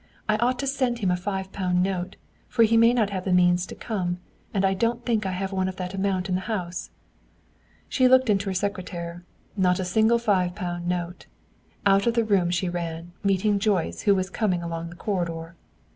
"I 0.27 0.37
ought 0.37 0.57
to 0.57 0.65
send 0.65 0.97
him 0.97 1.11
a 1.11 1.15
five 1.15 1.51
pound 1.51 1.83
note, 1.83 2.15
for 2.49 2.63
he 2.63 2.75
may 2.75 2.91
not 2.91 3.11
have 3.11 3.23
the 3.23 3.31
means 3.31 3.67
to 3.67 3.75
come; 3.75 4.17
and 4.51 4.65
I 4.65 4.73
don't 4.73 5.05
think 5.05 5.27
I 5.27 5.31
have 5.31 5.51
one 5.51 5.67
of 5.67 5.75
that 5.75 5.93
amount 5.93 6.27
in 6.27 6.33
the 6.33 6.41
house." 6.41 6.89
She 7.87 8.07
looked 8.07 8.27
in 8.27 8.39
her 8.39 8.51
secretaire. 8.55 9.23
Not 9.55 9.79
a 9.79 9.85
single 9.85 10.17
five 10.17 10.55
pound 10.55 10.87
note. 10.87 11.27
Out 11.85 12.07
of 12.07 12.15
the 12.15 12.25
room 12.25 12.49
she 12.49 12.67
ran, 12.67 13.11
meeting 13.23 13.59
Joyce, 13.59 14.01
who 14.01 14.15
was 14.15 14.31
coming 14.31 14.63
along 14.63 14.89
the 14.89 14.95
corridor. 14.95 15.53